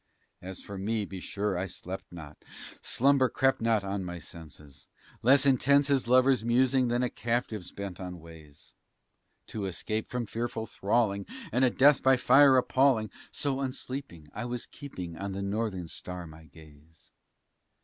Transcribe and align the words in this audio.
As 0.41 0.63
for 0.63 0.79
me, 0.79 1.05
be 1.05 1.19
sure 1.19 1.55
I 1.55 1.67
slept 1.67 2.11
not: 2.11 2.43
slumber 2.81 3.29
crept 3.29 3.61
not 3.61 3.83
on 3.83 4.03
my 4.03 4.17
senses; 4.17 4.87
Less 5.21 5.45
intense 5.45 5.91
is 5.91 6.07
lover's 6.07 6.43
musing 6.43 6.87
than 6.87 7.03
a 7.03 7.09
captive's 7.11 7.69
bent 7.71 7.99
on 7.99 8.19
ways 8.19 8.73
To 9.45 9.65
escape 9.67 10.09
from 10.09 10.25
fearful 10.25 10.65
thralling, 10.65 11.27
and 11.51 11.63
a 11.63 11.69
death 11.69 12.01
by 12.01 12.17
fire 12.17 12.57
appalling; 12.57 13.11
So, 13.29 13.59
unsleeping, 13.59 14.27
I 14.33 14.45
was 14.45 14.65
keeping 14.65 15.17
on 15.17 15.33
the 15.33 15.43
Northern 15.43 15.87
Star 15.87 16.25
my 16.25 16.45
gaze. 16.45 17.11